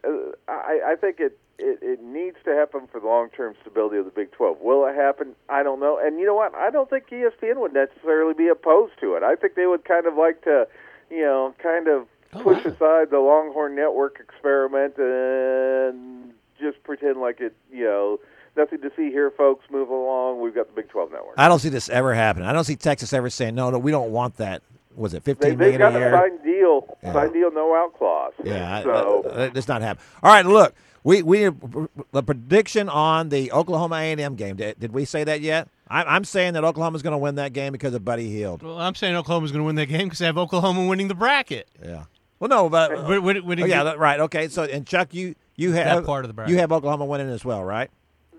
[0.07, 4.05] uh, I, I think it, it it needs to happen for the long-term stability of
[4.05, 4.59] the Big 12.
[4.61, 5.35] Will it happen?
[5.49, 5.97] I don't know.
[6.01, 6.53] And you know what?
[6.53, 9.23] I don't think ESPN would necessarily be opposed to it.
[9.23, 10.67] I think they would kind of like to,
[11.09, 12.71] you know, kind of Oh, push wow.
[12.71, 18.19] aside the Longhorn Network experiment and just pretend like it, you know,
[18.57, 19.65] nothing to see here, folks.
[19.71, 20.41] Move along.
[20.41, 21.33] We've got the Big 12 network.
[21.37, 22.47] I don't see this ever happening.
[22.47, 24.61] I don't see Texas ever saying no, no, we don't want that.
[24.95, 26.11] Was it They, fifteen they've million got a a year?
[26.11, 27.13] signed deal, Yeah.
[27.13, 28.33] signed deal, no out clause.
[28.43, 29.23] Yeah, I- So.
[29.25, 30.05] uh, it's not happening.
[30.21, 31.49] All right, look, we we
[32.11, 34.55] the prediction on the Oklahoma A and M game.
[34.55, 35.67] Did, did we say that yet?
[35.87, 38.61] I, I'm saying that Oklahoma's going to win that game because of Buddy Hield.
[38.61, 41.15] well, I'm saying Oklahoma's going to win that game because I have Oklahoma winning the
[41.15, 41.67] bracket.
[41.83, 42.03] Yeah.
[42.39, 44.19] Well, no, but Win- win- winning oh, yeah, the- right.
[44.19, 46.51] Okay, so and Chuck, you you have that part of the bracket.
[46.53, 47.89] You have Oklahoma winning as well, right?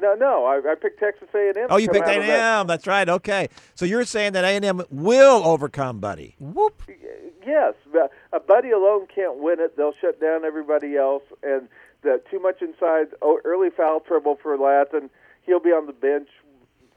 [0.05, 1.67] No, no, I, I picked Texas A&M.
[1.71, 2.61] Oh, you picked A out and of that.
[2.61, 2.67] M.
[2.67, 3.09] That's right.
[3.09, 6.37] Okay, so you're saying that A and M will overcome Buddy.
[6.38, 6.83] Whoop.
[7.47, 7.73] Yes,
[8.31, 9.79] a buddy alone can't win it.
[9.79, 11.69] They'll shut down everybody else, and
[12.03, 15.09] the too much inside oh, early foul trouble for Lattin.
[15.47, 16.29] He'll be on the bench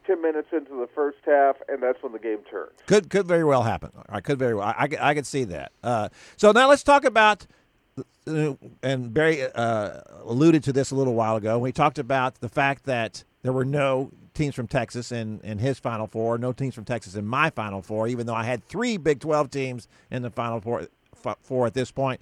[0.05, 2.71] ten minutes into the first half, and that's when the game turns.
[2.87, 3.91] Could could very well happen.
[4.09, 4.65] I could very well.
[4.67, 5.71] I, I, could- I could see that.
[5.81, 7.47] Uh, so now let's talk about.
[8.83, 11.57] And Barry uh, alluded to this a little while ago.
[11.57, 15.79] We talked about the fact that there were no teams from Texas in, in his
[15.79, 18.97] Final Four, no teams from Texas in my Final Four, even though I had three
[18.97, 20.87] Big 12 teams in the Final Four,
[21.41, 22.21] four at this point.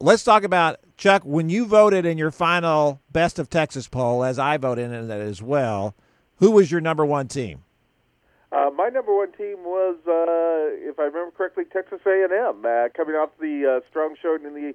[0.00, 4.38] Let's talk about, Chuck, when you voted in your final Best of Texas poll, as
[4.38, 5.96] I voted in that as well,
[6.36, 7.64] who was your number one team?
[8.50, 13.14] Uh, my number one team was, uh, if I remember correctly, Texas A&M, uh, coming
[13.14, 14.74] off the uh, strong showing in the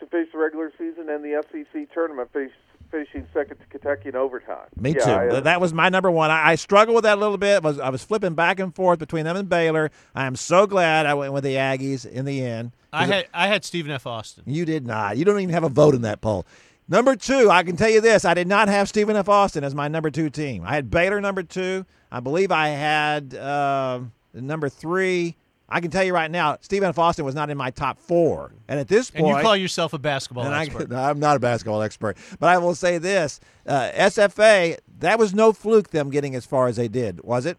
[0.00, 2.50] to finish the regular season and the SEC tournament, finish,
[2.90, 4.66] finishing second to Kentucky in overtime.
[4.76, 5.36] Me Yeah, too.
[5.36, 6.30] I- that was my number one.
[6.32, 7.62] I, I struggled with that a little bit.
[7.62, 9.92] Was I was flipping back and forth between them and Baylor.
[10.16, 12.72] I am so glad I went with the Aggies in the end.
[12.92, 14.04] I had I had Stephen F.
[14.06, 14.42] Austin.
[14.46, 15.16] You did not.
[15.16, 16.44] You don't even have a vote in that poll.
[16.88, 19.28] Number two, I can tell you this: I did not have Stephen F.
[19.28, 20.64] Austin as my number two team.
[20.66, 21.86] I had Baylor number two.
[22.10, 24.00] I believe I had uh,
[24.34, 25.36] number three.
[25.68, 26.98] I can tell you right now, Stephen F.
[26.98, 28.52] Austin was not in my top four.
[28.68, 30.90] And at this And point, you call yourself a basketball and I, expert.
[30.90, 35.32] no, I'm not a basketball expert, but I will say this: uh, SFA, that was
[35.32, 37.56] no fluke them getting as far as they did, was it?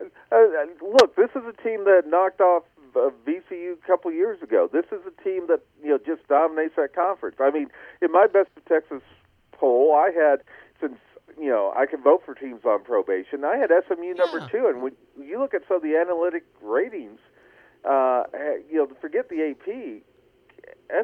[0.00, 0.36] Uh,
[0.80, 2.64] look, this is a team that knocked off
[2.96, 4.68] of, VCU a couple years ago.
[4.72, 7.36] This is a team that you know just dominates that conference.
[7.40, 7.68] I mean,
[8.00, 9.02] in my best of Texas
[9.52, 10.42] poll, I had
[10.80, 10.98] since
[11.38, 13.44] you know I can vote for teams on probation.
[13.44, 14.48] I had SMU number Yeah.
[14.50, 17.20] two, and when you look at some of the analytic ratings,
[17.84, 18.24] uh,
[18.70, 20.02] you know, forget the AP.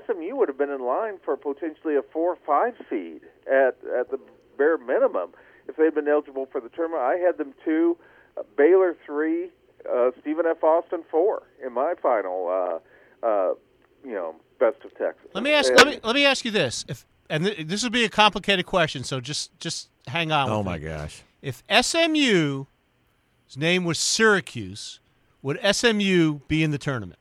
[0.07, 4.11] SMU would have been in line for potentially a four or five seed at at
[4.11, 4.18] the
[4.57, 5.31] bare minimum
[5.68, 7.03] if they'd been eligible for the tournament.
[7.03, 7.96] I had them two,
[8.37, 9.51] uh, Baylor three,
[9.91, 10.62] uh, Stephen F.
[10.62, 12.49] Austin four in my final,
[13.23, 13.55] uh, uh,
[14.05, 15.29] you know, best of Texas.
[15.35, 15.69] Let me ask.
[15.71, 16.85] And- Let me let me ask you this.
[16.88, 20.49] If and th- this would be a complicated question, so just just hang on.
[20.51, 20.85] Oh with my me.
[20.87, 21.23] gosh.
[21.43, 22.67] If SMU's
[23.57, 25.01] name was Syracuse,
[25.43, 27.19] would SMU be in the tournament?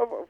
[0.00, 0.26] Oh,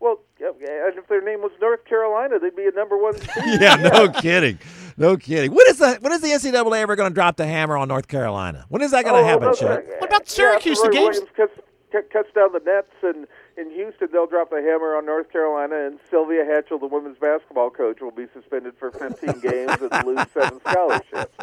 [0.00, 3.60] Well, yeah, and if their name was North Carolina, they'd be a number one seed.
[3.60, 4.58] Yeah, no kidding.
[4.96, 5.52] No kidding.
[5.54, 8.08] When is the when is the NCAA ever going to drop the hammer on North
[8.08, 8.66] Carolina?
[8.68, 9.78] When is that going to Oh, happen, Chuck?
[9.86, 10.00] right.
[10.00, 10.78] What about Syracuse?
[10.80, 11.52] after The Roy game's- cuts,
[11.92, 15.86] cut- cuts down the nets, and in Houston they'll drop the hammer on North Carolina,
[15.86, 20.26] and Sylvia Hatchell, the women's basketball coach, will be suspended for 15 games and lose
[20.34, 21.38] seven scholarships.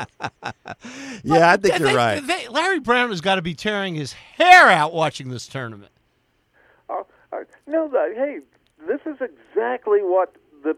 [1.23, 2.27] Yeah, I think They- you're they- right.
[2.27, 5.91] they- Larry Brown has got to be tearing his hair out watching this tournament.
[6.89, 8.39] Oh, uh, no, the, hey,
[8.87, 10.75] this is exactly what the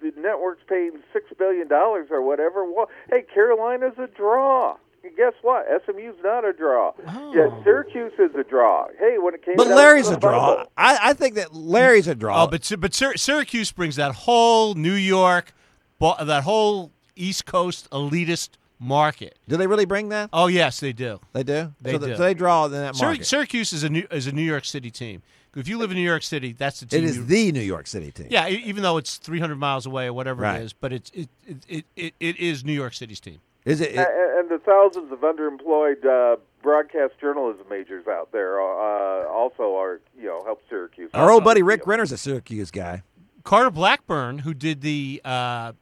[0.00, 2.70] the network's paying six billion dollars or whatever.
[2.70, 4.76] Well, hey, Carolina's a draw.
[5.02, 5.66] And guess what?
[5.84, 6.92] SMU's not a draw.
[7.06, 7.34] Oh.
[7.34, 8.86] Yeah, Syracuse is a draw.
[8.98, 10.64] Hey, when it came, But down to Larry's the a draw.
[10.78, 12.44] I, I think that Larry's a draw.
[12.44, 15.52] Oh, but but Syr- Syracuse brings that whole New York,
[16.00, 19.38] that whole East Coast elitist market.
[19.48, 20.30] do they really bring that?
[20.32, 21.20] Oh yes, they do.
[21.32, 21.74] They do.
[21.80, 22.16] They so, do.
[22.16, 23.26] so they draw in that market.
[23.26, 25.22] Syracuse is a New, is a New York City team.
[25.56, 27.02] If you live in New York City, that's the team.
[27.02, 28.28] it is you- the New York City team.
[28.30, 30.60] yeah, e- even though it's 300 miles away or whatever Right.
[30.60, 33.40] it is, but it's it, it, it, it, it is New York City's team.
[33.64, 33.94] Is it?
[33.94, 39.74] A- a- and the thousands of underemployed uh, broadcast journalism majors out there uh, also
[39.76, 41.10] are, you know, help Syracuse.
[41.14, 41.90] our old buddy Rick know.
[41.90, 43.02] Renner's a Syracuse guy.
[43.42, 45.72] Carter Blackburn, who did the uh,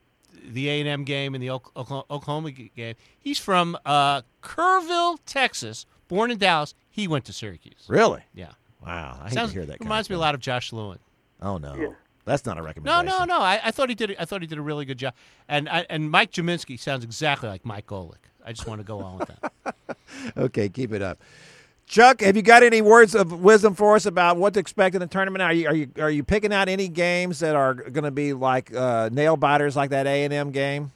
[0.44, 5.87] the A and M game and the Oklahoma Oklahoma game, he's from uh, Kerrville, Texas.
[6.08, 7.85] Born in Dallas, he went to Syracuse.
[7.88, 8.22] Really?
[8.35, 8.50] Yeah,
[8.85, 9.18] Wow.
[9.21, 9.79] I hate Sounds, to hear that.
[9.79, 10.99] kind reminds of me a lot of Josh Lewin.
[11.40, 11.88] Oh no, Yeah.
[12.25, 13.07] that's not a recommendation.
[13.07, 13.38] no, no.
[13.40, 14.14] I, I thought he did.
[14.18, 15.14] I thought he did a really good job.
[15.49, 18.16] And I, and Mike Jaminski sounds exactly like Mike Golic.
[18.45, 19.29] I just want to go on with
[19.64, 19.75] that.
[20.37, 21.18] Okay, keep it up.
[21.87, 25.01] Chuck, have you got any words of wisdom for us about what to expect in
[25.01, 25.42] the tournament?
[25.42, 28.33] Are you are you are you picking out any games that are going to be
[28.33, 30.92] like uh, nail biters, like that A and M game?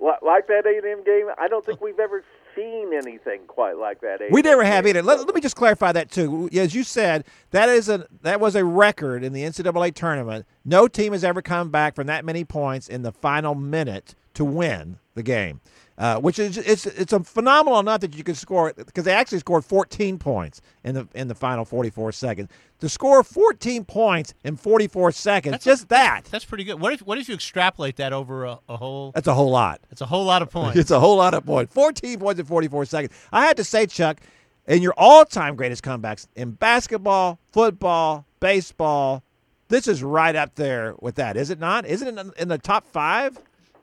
[0.00, 1.26] Like that A&M game.
[1.38, 2.22] I don't think we've ever
[2.58, 4.20] seen anything quite like that.
[4.30, 5.02] We never have either.
[5.02, 6.48] Let, let me just clarify that too.
[6.52, 10.46] As you said, that is a that was a record in the NCAA tournament.
[10.64, 14.44] No team has ever come back from that many points in the final minute to
[14.44, 15.60] win the game.
[15.98, 19.40] Uh, which is it's it's a phenomenal enough that you can score because they actually
[19.40, 22.48] scored 14 points in the in the final 44 seconds.
[22.78, 26.26] To score 14 points in 44 seconds, That's- just that.
[26.30, 26.78] That's pretty good.
[26.80, 29.10] What if what if you extrapolate that over a, a whole?
[29.10, 29.80] That's a whole lot.
[29.90, 30.76] It's a whole lot of points.
[30.78, 31.74] It's a whole lot of points.
[31.74, 33.12] 14 points in 44 seconds.
[33.32, 34.20] I had to say, Chuck,
[34.68, 39.24] in your all time greatest comebacks in basketball, football, baseball,
[39.66, 41.86] this is right up there with that, is it not?
[41.86, 43.36] Isn't it in- in the top five?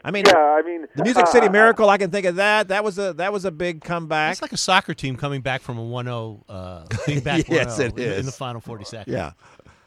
[0.06, 2.68] I mean, Yeah, I mean the Music City uh, Miracle, I can think of that.
[2.68, 4.34] That was a that was a big comeback.
[4.34, 7.80] It's like a soccer team coming back from a 1-0, uh, being back Yes, 1-0
[7.80, 9.14] it in, the- in the final 40 seconds.
[9.14, 9.32] yeah.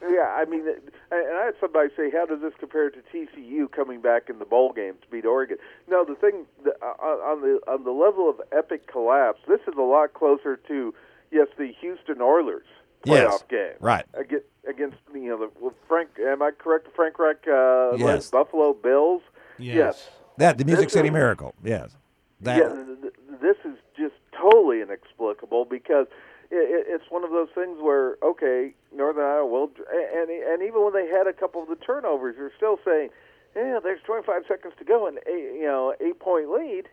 [0.01, 0.79] Yeah, I mean, and
[1.11, 4.71] I had somebody say, "How does this compare to TCU coming back in the bowl
[4.71, 5.57] game to beat Oregon?"
[5.89, 9.73] No, the thing the, uh, on the on the level of epic collapse, this is
[9.77, 10.93] a lot closer to
[11.31, 12.65] yes, the Houston Oilers
[13.05, 14.05] playoff Yes, game, right.
[14.13, 16.09] Against, against you know the Frank.
[16.25, 16.87] Am I correct?
[16.95, 18.29] Frank Reich uh, Yes.
[18.31, 19.21] Buffalo Bills.
[19.59, 20.09] Yes.
[20.37, 21.53] That the Music This City is- Miracle.
[21.63, 21.95] Yes.
[22.41, 26.07] That yeah, th- th- this is just totally inexplicable because
[26.49, 30.81] it, it, it's one of those things where okay, Northern Iowa will, and and even
[30.83, 33.09] when they had a couple of the turnovers, you're still saying,
[33.55, 36.87] yeah, there's 25 seconds to go and a, you know eight point lead.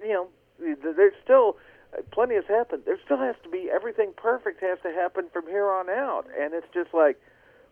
[0.00, 0.28] You know,
[0.60, 1.56] there's still
[1.92, 2.82] uh, plenty has happened.
[2.86, 6.54] There still has to be everything perfect has to happen from here on out, and
[6.54, 7.20] it's just like,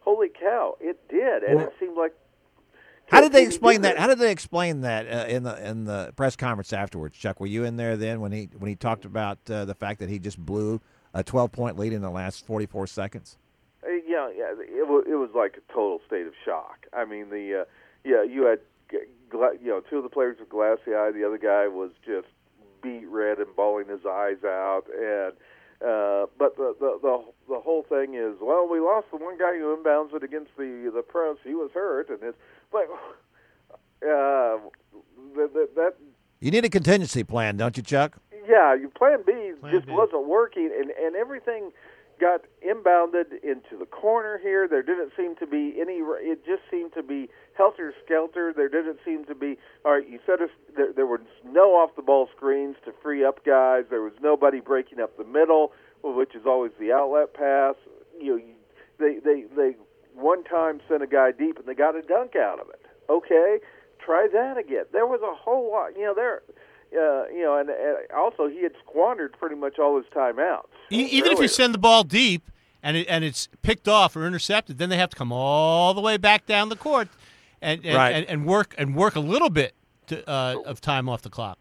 [0.01, 2.15] holy cow, it did, and it seemed like.
[3.11, 3.99] How did they explain that?
[3.99, 7.17] How did they explain that uh, in the in the press conference afterwards?
[7.17, 10.01] Chuck, were you in there then when he when he talked about uh, the fact
[10.01, 10.81] that he just blew
[11.13, 13.37] a 12 point lead in the last 44 seconds?
[13.85, 16.87] Uh, yeah, yeah, it was it was like a total state of shock.
[16.93, 17.65] I mean, the uh,
[18.05, 18.61] yeah, you had
[18.93, 21.11] you know two of the players with glassy eye.
[21.13, 22.29] The other guy was just
[22.83, 24.85] beat red and bawling his eyes out.
[24.89, 25.33] And
[25.85, 29.57] uh, but the, the the the whole thing is well, we lost the one guy
[29.59, 31.37] who inbounds it against the the press.
[31.45, 32.39] He was hurt, and it's
[32.73, 32.89] like
[34.03, 34.59] uh,
[35.37, 35.95] that, that, that
[36.41, 38.17] You need a contingency plan, don't you, Chuck?
[38.49, 39.93] yeah, your plan B Plan just B.
[39.93, 41.73] wasn't working, and and everything
[42.21, 44.69] got inbounded into the corner here.
[44.69, 45.95] There didn't seem to be any.
[46.21, 48.53] It just seemed to be helter skelter.
[48.55, 49.57] There didn't seem to be.
[49.85, 53.25] All right, you said us, there, there was no off the ball screens to free
[53.25, 53.85] up guys.
[53.89, 57.75] There was nobody breaking up the middle, which is always the outlet pass.
[58.21, 58.43] You know,
[58.99, 59.77] they they they
[60.15, 62.85] one time sent a guy deep and they got a dunk out of it.
[63.09, 63.59] Okay,
[64.05, 64.85] try that again.
[64.93, 65.97] There was a whole lot.
[65.97, 66.43] You know there.
[66.93, 70.67] Uh, you know, and, and also he had squandered pretty much all his timeouts.
[70.91, 72.51] E- even if you send the ball deep
[72.83, 76.01] and it, and it's picked off or intercepted, then they have to come all the
[76.01, 77.09] way back down the court
[77.63, 78.11] and and, Right.
[78.11, 79.75] and, and work and work a little bit
[80.09, 81.59] to, uh, of time off the clock.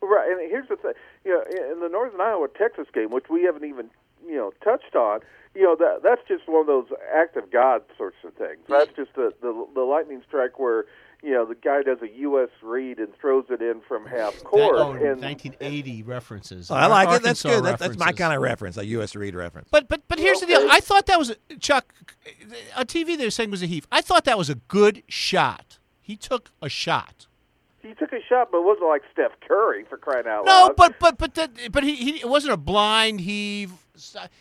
[0.00, 0.92] Right, and here's the thing.
[1.26, 3.90] You know, in the Northern Iowa Texas game, which we haven't even
[4.26, 5.20] you know touched on,
[5.54, 8.60] you know that that's just one of those act of God sorts of things.
[8.66, 10.86] That's just the the, the lightning strike where
[11.22, 12.48] you know the guy does a U.S.
[12.62, 14.76] Reed and throws it in from half That, court.
[14.76, 16.70] oh, and 1980 references.
[16.70, 17.22] Oh, I like it.
[17.22, 17.64] That's good.
[17.64, 19.14] That, that's my kind of reference, a U.S.
[19.14, 19.68] Reed reference.
[19.70, 20.66] But but but here's the deal.
[20.70, 21.92] I thought that was Chuck
[22.76, 23.16] on TV.
[23.18, 23.86] They were saying it was a heave.
[23.92, 25.78] I thought that was a good shot.
[26.00, 27.26] He took a shot.
[27.82, 30.68] he took a shot, but it wasn't like Steph Curry for crying out No, loud.
[30.68, 33.72] No, but but but that, but he, he it wasn't a blind heave.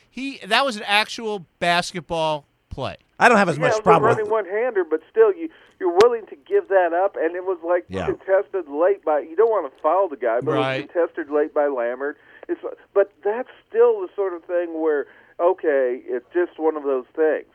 [0.10, 2.96] He that was an actual basketball play.
[3.20, 4.32] I don't have as yeah, much it was a problem running with.
[4.32, 7.86] one hander, but still, you you're willing to give that up, and it was like
[7.90, 8.06] Yeah.
[8.06, 9.20] contested late by.
[9.20, 10.80] You don't want to foul the guy, but Right.
[10.80, 12.18] it was contested late by Lambert.
[12.48, 12.62] It's
[12.94, 15.06] but that's still the sort of thing where
[15.40, 17.48] okay, it's just one of those things.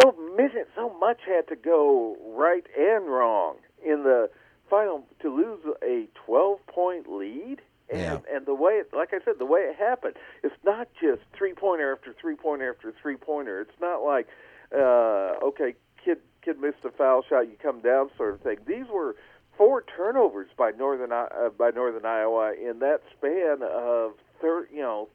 [0.00, 4.30] So minute, so much had to go right and wrong in the
[4.70, 7.62] final to lose a 12 point lead.
[7.88, 8.18] And Yeah.
[8.34, 11.52] and the way it, like I said, the way it happened, it's not just three
[11.54, 13.60] pointer after three pointer after three pointer.
[13.60, 14.26] It's not like,
[14.74, 15.74] uh, okay,
[16.04, 18.58] kid kid missed a foul shot, you come down sort of thing.
[18.66, 19.16] These were
[19.56, 25.08] four turnovers by Northern uh, by Northern Iowa in that span of third, you know,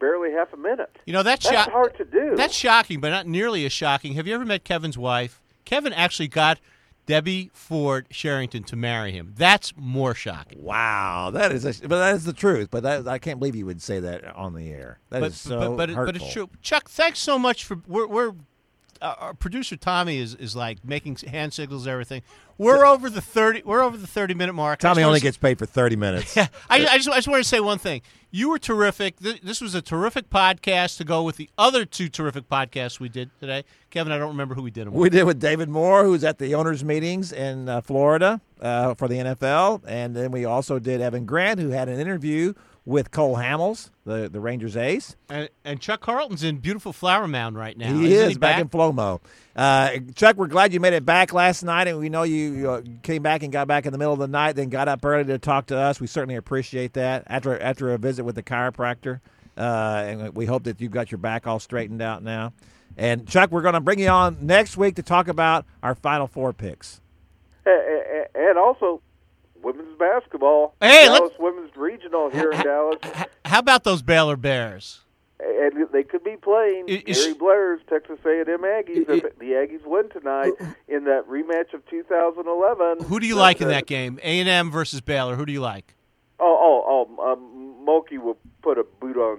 [0.00, 0.96] barely half a minute.
[1.06, 1.70] You know that That's shot.
[1.70, 2.36] hard to do.
[2.36, 4.14] That's shocking, but not nearly as shocking.
[4.14, 5.40] Have you ever met Kevin's wife?
[5.64, 6.58] Kevin actually got
[7.06, 9.32] Debbie Ford Sherrington to marry him.
[9.36, 10.62] That's more shocking.
[10.62, 12.68] Wow, that is, a, but that is the truth.
[12.70, 14.98] But that, I can't believe you would say that on the air.
[15.10, 16.12] That is but, so but, but, it- hurtful.
[16.12, 16.50] but it's true.
[16.62, 18.34] Chuck, thanks so much for we're, we're
[19.00, 22.22] uh, our producer Tommy is, is like making hand signals and everything.
[22.56, 23.62] We're over the thirty.
[23.64, 24.80] We're over the thirty minute mark.
[24.80, 26.36] Tommy only gets paid for thirty minutes.
[26.36, 28.02] I, I just I just want to say one thing.
[28.30, 29.20] You were terrific.
[29.20, 33.08] Th- This was a terrific podcast to go with the other two terrific podcasts we
[33.08, 33.64] did today.
[33.90, 35.00] Kevin, I don't remember who we did them with.
[35.02, 39.06] We did with David Moore, who's at the owners' meetings in uh, Florida uh, for
[39.08, 42.52] the NFL, and then we also did Evan Grant, who had an interview
[42.88, 45.14] with Cole Hamels, the the Rangers ace.
[45.28, 47.92] And, and Chuck Carlton's in beautiful Flower Mound right now.
[47.92, 49.20] He Isn't is back, in Flomo.
[49.54, 52.70] Uh, Chuck, we're glad you made it back last night, and we know you, you
[52.70, 55.04] uh, came back and got back in the middle of the night, then got up
[55.04, 56.00] early to talk to us.
[56.00, 59.20] We certainly appreciate that after after a visit with the chiropractor,
[59.58, 62.54] uh, and we hope that you've got your back all straightened out now.
[62.96, 66.26] And Chuck, we're going to bring you on next week to talk about our Final
[66.26, 67.02] Four picks.
[67.66, 69.02] And also
[69.62, 70.74] women's basketball.
[70.80, 72.98] Hey, Dallas let's- women's regional here in Dallas,
[73.44, 75.00] how about those Baylor Bears?
[75.40, 79.38] and they could be playing I- is- Gary Blair's Texas A&M Aggies I- I- if
[79.38, 80.52] the Aggies win tonight
[80.88, 83.04] in that rematch of 2011.
[83.06, 84.18] Who do you like in that game?
[84.24, 85.36] A and M versus Baylor.
[85.36, 85.94] Who do you like?
[86.40, 87.32] Oh, oh, oh!
[87.32, 89.38] Um, Mulkey will put a boot on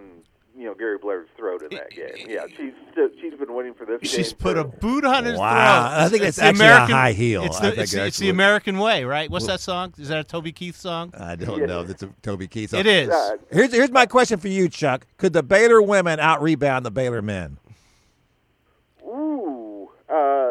[0.58, 2.28] you know Gary Blair's throat in that game.
[2.30, 2.74] Yeah, she's
[3.22, 4.00] she's been waiting for this.
[4.10, 5.90] She's game put for- a boot on his Wow.
[5.90, 6.00] throat.
[6.06, 7.44] I think It's it's the actually a American, high heel.
[7.44, 9.30] It's I the, think it's, it's the American way, right?
[9.30, 9.94] What's that song?
[9.98, 11.14] Is that a Toby Keith song?
[11.18, 11.66] I don't Yeah.
[11.66, 11.84] know.
[11.84, 12.72] That's a Toby Keith.
[12.72, 12.80] Song.
[12.82, 13.10] It is.
[13.10, 15.06] Uh, Here's here's my question for you, Chuck.
[15.18, 17.58] Could the Baylor women out rebound the Baylor men?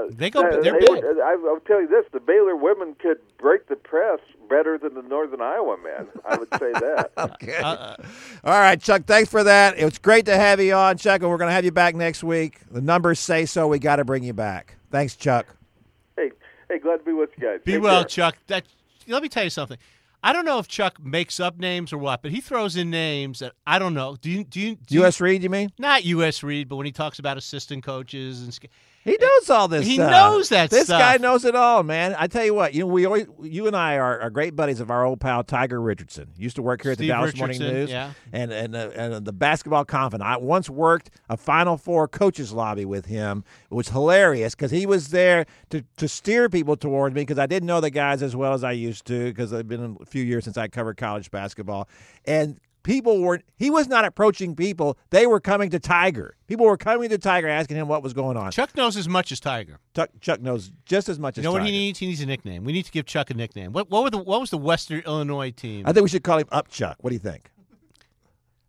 [0.09, 0.13] Ooh.
[0.15, 0.89] They go- they're they big.
[0.89, 4.95] would- I, I'll tell you this: the Baylor women could break the press better than
[4.95, 6.09] the Northern Iowa men.
[6.27, 7.11] I would say that.
[7.19, 7.57] Okay.
[7.57, 7.97] Uh,
[8.45, 9.05] All right, Chuck.
[9.05, 9.79] Thanks for that.
[9.79, 11.95] It was great to have you on, Chuck, and we're going to have you back
[11.95, 12.61] next week.
[12.71, 13.69] The numbers say so.
[13.69, 14.77] We got to bring you back.
[14.91, 15.47] Thanks, Chuck.
[16.17, 16.31] hey,
[16.69, 17.61] hey, glad to be with you guys.
[17.65, 18.09] Be Take well, care.
[18.09, 18.37] Chuck.
[18.47, 18.65] That
[19.07, 19.79] let me tell you something.
[20.23, 23.39] I don't know if Chuck makes up names or what, but he throws in names
[23.39, 24.17] that I don't know.
[24.21, 25.21] Do you do you, do you- U.S.
[25.21, 25.71] Reed, you mean?
[25.79, 26.43] not U.S.
[26.43, 28.67] Reed, but when he talks about assistant coaches and sk-
[29.05, 29.87] He knows all this.
[29.87, 30.11] He stuff.
[30.11, 31.01] knows that This stuff.
[31.01, 32.15] guy knows it all, man.
[32.19, 32.75] I tell you what.
[32.75, 35.43] You know, we always, you and I are, are great buddies of our old pal
[35.45, 36.29] Tiger Richardson.
[36.37, 37.89] Used to work here at the Dallas Morning News.
[37.91, 38.13] yeah.
[38.33, 40.29] And and uh, and the basketball confidant.
[40.29, 43.45] I once worked a Final Four coaches lobby with him.
[43.71, 47.47] It was hilarious because he was there to to steer people towards me because I
[47.47, 50.23] didn't know the guys as well as I used to because it's been a few
[50.25, 51.89] years since I covered college basketball
[52.27, 52.59] and.
[52.89, 54.97] People were he was not approaching people.
[55.11, 56.37] They were coming to Tiger.
[56.47, 58.51] People were coming to Tiger asking him what was going on.
[58.51, 59.79] Chuck knows as much as Tiger.
[59.95, 61.99] Chuck, Chuck knows just as much as You as know what he needs?
[61.99, 62.65] He needs a nickname.
[62.65, 63.75] We need to give Chuck a nickname.
[63.75, 65.85] What what were the what was the Western Illinois team?
[65.87, 66.97] I think we should call him Up Chuck.
[67.03, 67.51] What do you think?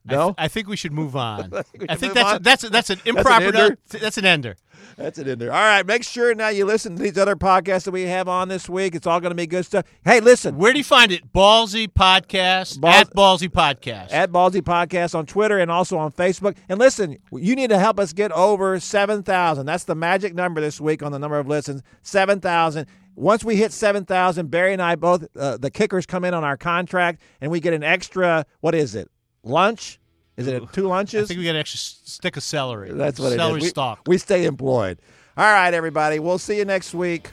[0.10, 0.26] I, No?
[0.28, 1.52] th- I think we should move on.
[1.90, 2.42] I think that's on?
[2.44, 3.46] that's a, that's an improper.
[3.46, 3.78] ender?
[3.90, 4.56] that's an ender.
[4.98, 5.52] That's in there.
[5.52, 8.48] All right, make sure now you listen to these other podcasts that we have on
[8.50, 8.96] this week.
[8.96, 9.86] It's all going to be good stuff.
[10.04, 11.32] Hey, listen, Where do you find it?
[11.32, 14.12] Ballzy Podcast Ball- at Ballzy Podcast.
[14.12, 16.58] at Ballzy Podcast on Twitter and also on Facebook.
[16.68, 19.66] And listen, you need to help us get over 7,000.
[19.66, 22.86] That's the magic number this week on the number of listens 7,000.
[23.16, 26.58] Once we hit 7,000, Barry and I both, uh, the kickers come in on our
[26.58, 29.10] contract and we get an extra, what is it?
[29.44, 29.99] Lunch?
[30.40, 31.26] Is it two lunches?
[31.26, 32.92] I think we got an extra stick of celery.
[32.92, 33.64] That's what celery it is.
[33.64, 34.00] We- stalk.
[34.08, 35.00] we stay employed.
[35.38, 36.20] All right, everybody.
[36.20, 37.32] We'll see you next week.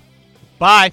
[0.59, 0.93] Bye.